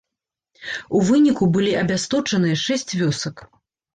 [0.99, 3.45] У выніку былі абясточаныя шэсць вёсак.